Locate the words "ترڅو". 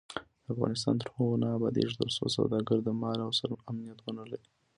1.99-2.23